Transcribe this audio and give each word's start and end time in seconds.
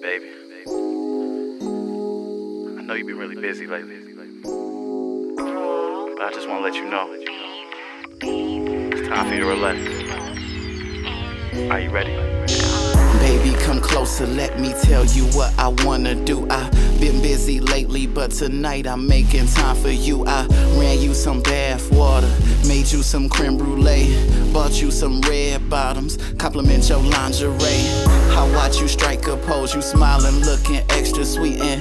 Baby, 0.00 0.30
I 0.66 0.70
know 2.82 2.94
you've 2.94 3.06
been 3.06 3.18
really 3.18 3.36
busy 3.36 3.66
lately, 3.66 3.98
but 4.14 4.24
I 6.22 6.30
just 6.32 6.48
want 6.48 6.60
to 6.60 6.64
let 6.64 6.74
you 6.74 6.86
know 6.88 7.06
it's 8.92 9.08
time 9.08 9.28
for 9.28 9.34
you 9.34 9.40
to 9.40 9.46
relax. 9.46 9.78
Are 11.70 11.80
you 11.80 11.90
ready? 11.90 12.69
Baby, 13.30 13.56
come 13.60 13.80
closer, 13.80 14.26
let 14.26 14.58
me 14.58 14.74
tell 14.82 15.04
you 15.04 15.22
what 15.26 15.56
I 15.56 15.68
wanna 15.84 16.16
do. 16.16 16.48
I've 16.50 16.72
been 17.00 17.22
busy 17.22 17.60
lately, 17.60 18.08
but 18.08 18.32
tonight 18.32 18.88
I'm 18.88 19.06
making 19.06 19.46
time 19.46 19.76
for 19.76 19.88
you. 19.88 20.26
I 20.26 20.46
ran 20.76 21.00
you 21.00 21.14
some 21.14 21.40
bath 21.40 21.92
water, 21.92 22.28
made 22.66 22.90
you 22.90 23.04
some 23.04 23.28
creme 23.28 23.56
brulee, 23.56 24.16
bought 24.52 24.82
you 24.82 24.90
some 24.90 25.20
red 25.20 25.70
bottoms, 25.70 26.18
compliment 26.38 26.88
your 26.88 26.98
lingerie. 26.98 27.86
I 28.34 28.50
watch 28.56 28.80
you 28.80 28.88
strike 28.88 29.28
a 29.28 29.36
pose, 29.36 29.76
you 29.76 29.82
smiling, 29.82 30.40
looking 30.40 30.82
extra 30.90 31.24
sweet, 31.24 31.60
and 31.60 31.80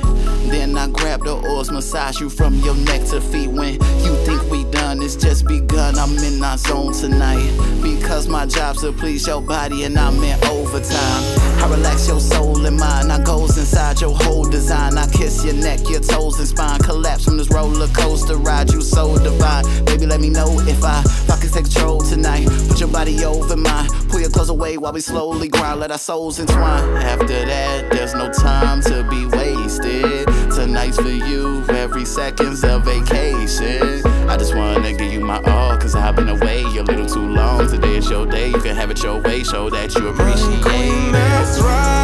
then 0.52 0.77
I 0.77 0.88
grab 0.88 1.23
the 1.23 1.35
oars, 1.49 1.71
massage 1.71 2.20
you 2.20 2.30
from 2.30 2.55
your 2.55 2.76
neck 2.76 3.05
to 3.09 3.21
feet. 3.21 3.48
When 3.48 3.73
you 3.73 4.16
think 4.26 4.49
we 4.49 4.63
done, 4.66 5.02
it's 5.02 5.16
just 5.16 5.48
begun. 5.48 5.98
I'm 5.98 6.17
in 6.17 6.44
our 6.44 6.58
zone 6.58 6.94
tonight 6.94 7.52
because 7.81 8.27
my 8.27 8.45
job's 8.45 8.81
to 8.81 8.91
please 8.91 9.27
your 9.27 9.41
body, 9.41 9.84
and 9.84 9.98
I'm 9.98 10.22
in 10.23 10.44
overtime. 10.45 11.23
I 11.62 11.67
relax 11.70 12.08
your 12.08 12.20
soul 12.20 12.66
and 12.66 12.77
mind. 12.77 13.12
I 13.12 13.22
goes 13.23 13.58
inside 13.58 14.02
your 14.02 14.16
whole 14.16 14.45
design. 14.45 14.98
I 14.98 15.08
kiss 15.08 15.44
your 15.44 15.55
neck, 15.55 15.81
your 15.89 15.99
toes 16.02 16.39
and 16.39 16.48
spine. 16.48 16.80
Collapse 16.80 17.25
from 17.25 17.38
this 17.38 17.50
roller 17.50 17.88
coaster 17.88 18.38
ride. 18.38 18.72
You 18.72 18.81
so 18.81 19.17
divine. 19.17 19.66
Baby, 19.86 20.05
let 20.05 20.22
me 20.22 20.30
know 20.30 20.59
if 20.61 20.84
I 20.84 21.02
fucking 21.27 21.50
take 21.52 21.66
control 21.66 22.02
tonight. 22.02 22.47
Put 22.67 22.80
your 22.80 22.89
body 22.89 23.23
over 23.25 23.55
mine. 23.55 23.89
Pull 24.09 24.22
your 24.22 24.30
clothes 24.30 24.50
away 24.50 24.77
while 24.77 24.94
we 24.94 25.02
slowly 25.02 25.47
grind. 25.50 25.80
Let 25.81 25.91
our 25.91 25.97
souls 25.97 26.39
entwine. 26.39 26.97
After 26.97 27.27
that, 27.27 27.91
there's 27.91 28.13
no 28.13 28.31
time 28.31 28.81
to 28.84 29.03
be 29.09 29.25
wasted. 29.25 30.27
Tonight's 30.59 30.97
for 30.97 31.07
you. 31.07 31.63
Every 31.69 32.03
second's 32.03 32.65
a 32.65 32.79
vacation. 32.79 34.05
I 34.27 34.35
just 34.35 34.53
wanna 34.53 34.91
give 34.91 35.09
you 35.09 35.21
my 35.21 35.41
all, 35.43 35.77
cause 35.77 35.95
I've 35.95 36.17
been 36.17 36.27
away 36.27 36.63
a 36.63 36.83
little 36.83 37.05
too 37.05 37.29
long. 37.29 37.65
Today 37.69 37.95
is 37.95 38.09
your 38.09 38.25
day, 38.25 38.49
you 38.49 38.59
can 38.59 38.75
have 38.75 38.91
it 38.91 39.02
your 39.02 39.21
way, 39.21 39.41
show 39.43 39.69
that 39.69 39.95
you 39.95 40.09
appreciate 40.09 40.59
it. 40.59 41.11
that's 41.13 41.61
right. 41.61 41.98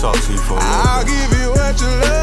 Talk 0.00 0.14
to 0.20 0.32
you 0.32 0.38
for 0.38 0.54
a 0.54 0.60
I'll 0.62 1.04
bit. 1.04 1.10
give 1.10 1.40
you 1.40 1.50
what 1.50 1.80
you 1.80 1.88
love 1.88 2.17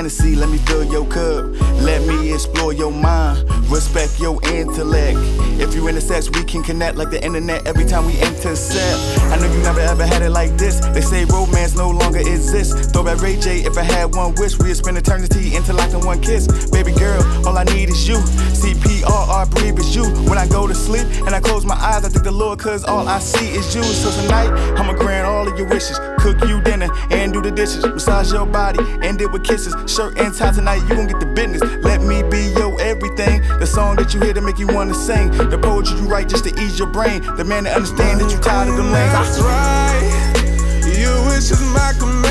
Hennessy, 0.00 0.34
let 0.34 0.48
me 0.48 0.56
fill 0.56 0.82
your 0.82 1.04
cup. 1.04 1.44
Let 1.84 2.00
me 2.08 2.32
explore 2.32 2.72
your 2.72 2.90
mind. 2.90 3.44
Respect 3.70 4.18
your 4.18 4.40
intellect. 4.48 5.18
If 5.60 5.74
you 5.74 5.86
into 5.88 6.00
sex, 6.00 6.30
we 6.30 6.42
can 6.42 6.62
connect 6.62 6.96
like 6.96 7.10
the 7.10 7.22
internet 7.22 7.66
every 7.66 7.84
time 7.84 8.06
we 8.06 8.14
intercept. 8.14 8.96
I 9.30 9.36
know 9.36 9.52
you 9.52 9.62
never 9.62 9.80
ever 9.80 10.06
had 10.06 10.22
it 10.22 10.30
like 10.30 10.56
this. 10.56 10.80
They 10.94 11.02
say 11.02 11.26
romance 11.26 11.76
no 11.76 11.90
longer 11.90 12.20
exists. 12.20 12.86
Throw 12.86 13.04
back 13.04 13.20
Ray 13.20 13.36
J, 13.36 13.60
if 13.60 13.76
I 13.76 13.82
had 13.82 14.14
one 14.14 14.34
wish, 14.36 14.58
we'd 14.58 14.74
spend 14.74 14.96
eternity 14.96 15.54
interlocking 15.54 16.00
one 16.00 16.22
kiss. 16.22 16.70
Baby 16.70 16.92
girl, 16.92 17.20
all 17.46 17.58
I 17.58 17.64
need 17.64 17.90
is 17.90 18.08
you. 18.08 18.16
CPR, 18.56 19.50
breathe 19.50 19.78
is 19.78 19.94
you. 19.94 20.04
When 20.30 20.38
I 20.38 20.48
go 20.48 20.66
to 20.66 20.74
sleep 20.74 21.06
and 21.26 21.34
I 21.34 21.40
close 21.40 21.66
my 21.66 21.76
eyes, 21.76 22.06
I 22.06 22.08
think 22.08 22.24
the 22.24 22.32
Lord, 22.32 22.58
cause 22.58 22.84
all 22.84 23.06
I 23.06 23.18
see 23.18 23.50
is 23.50 23.74
you. 23.74 23.82
So 23.82 24.10
tonight, 24.22 24.48
all 24.78 24.88
of 24.88 24.98
your 25.60 25.68
wishes. 25.68 25.98
Cook 26.18 26.40
you 26.48 26.60
dinner 26.62 26.88
and 27.10 27.32
do 27.32 27.40
the 27.42 27.50
dishes. 27.50 27.84
Massage 27.84 28.32
your 28.32 28.46
body, 28.46 28.80
end 29.02 29.20
it 29.20 29.30
with 29.30 29.44
kisses. 29.44 29.74
Shirt 29.92 30.18
and 30.18 30.34
tie 30.34 30.52
tonight, 30.52 30.82
you 30.88 30.96
gon' 30.96 31.06
get 31.06 31.20
the 31.20 31.26
business. 31.26 31.62
Let 31.84 32.00
me 32.00 32.22
be 32.22 32.52
your 32.58 32.80
everything. 32.80 33.42
The 33.58 33.66
song 33.66 33.96
that 33.96 34.14
you 34.14 34.20
hear 34.20 34.32
to 34.32 34.40
make 34.40 34.58
you 34.58 34.66
wanna 34.66 34.94
sing. 34.94 35.30
The 35.30 35.58
poetry 35.58 35.98
you 35.98 36.08
write 36.08 36.28
just 36.28 36.44
to 36.44 36.50
ease 36.62 36.78
your 36.78 36.88
brain. 36.88 37.22
The 37.36 37.44
man 37.44 37.64
that 37.64 37.76
understand 37.76 38.20
that 38.20 38.32
you 38.32 38.38
tired 38.38 38.68
of 38.68 38.76
them 38.76 38.90
lanes. 38.90 39.12
That's 39.12 39.38
right. 39.40 40.98
Your 40.98 41.18
wish 41.28 41.50
is 41.50 41.60
my 41.72 41.92
command 41.98 42.29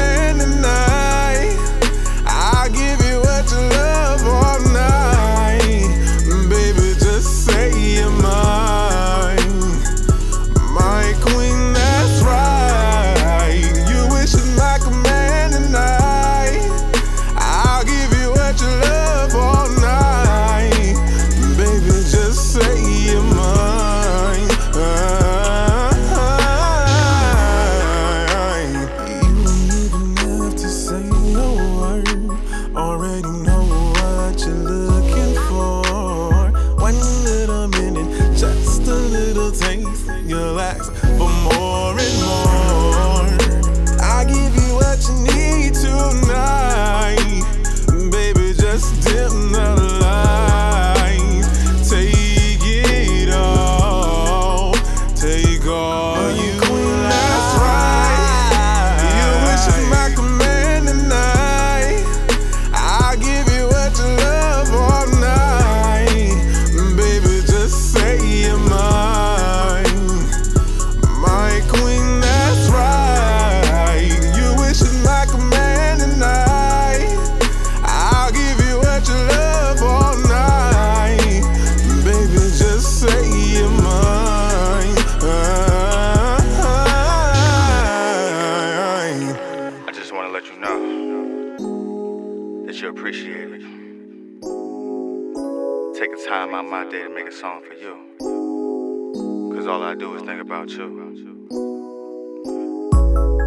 Taking 95.99 96.25
time 96.25 96.55
out 96.55 96.63
my 96.63 96.89
day 96.89 97.03
to 97.03 97.09
make 97.09 97.27
a 97.27 97.31
song 97.31 97.61
for 97.61 97.73
you. 97.73 97.93
Cause 99.53 99.67
all 99.67 99.83
I 99.83 99.95
do 99.95 100.15
is 100.15 100.21
think 100.21 100.39
about 100.39 100.69
you. 100.69 100.85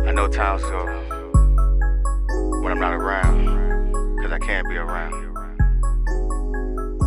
I 0.06 0.12
know 0.12 0.28
times 0.28 0.60
go 0.60 0.84
when 2.60 2.72
I'm 2.72 2.78
not 2.78 2.92
around, 2.92 3.46
cause 4.20 4.32
I 4.32 4.38
can't 4.38 4.68
be 4.68 4.76
around. 4.76 5.32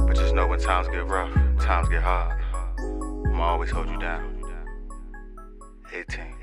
But 0.07 0.15
just 0.15 0.33
know 0.33 0.47
when 0.47 0.59
times 0.59 0.87
get 0.87 1.05
rough, 1.05 1.31
times 1.59 1.89
get 1.89 2.01
hard, 2.01 2.41
I'ma 3.27 3.43
always 3.43 3.69
hold 3.69 3.87
you 3.87 3.99
down. 3.99 4.41
18. 5.93 6.34